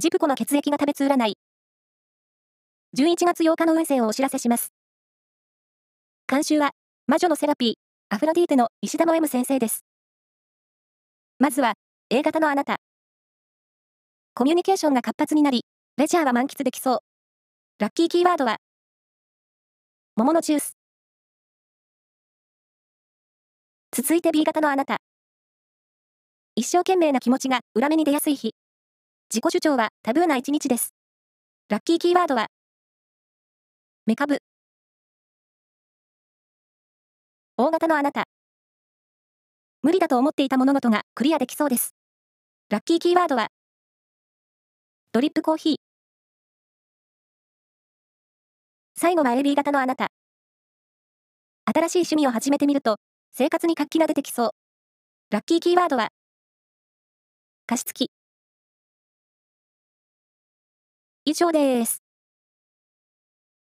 [0.00, 1.34] ジプコの血液が食べつ占い。
[2.96, 4.72] 11月8日の運勢をお知らせします。
[6.28, 6.70] 監修は、
[7.08, 7.74] 魔女のセラピー、
[8.14, 9.84] アフロディーテの石田の M 先生です。
[11.40, 11.72] まずは、
[12.10, 12.76] A 型のあなた。
[14.34, 15.64] コミュニケーションが活発になり、
[15.96, 16.98] レジャーは満喫できそう。
[17.80, 18.58] ラッキーキーワードは、
[20.14, 20.76] 桃のジュース。
[23.90, 24.98] 続いて B 型のあなた。
[26.54, 28.54] 一生懸命な気持ちが裏目に出やすい日。
[29.30, 30.94] 自己主張はタブーな一日です。
[31.68, 32.46] ラッキーキーワードは、
[34.06, 34.38] メカブ。
[37.58, 38.24] 大型のあなた。
[39.82, 41.94] 無理だと思っていた物事がクリアできそうです。
[42.70, 43.48] ラッキーキーワードは、
[45.12, 45.76] ドリップコーヒー。
[48.96, 50.08] 最後は AB 型のあなた。
[51.66, 52.96] 新しい趣味を始めてみると、
[53.32, 54.50] 生活に活気が出てきそう。
[55.28, 56.08] ラッキーキーワードは、
[57.66, 58.10] 加湿器。
[61.28, 62.07] 以上です。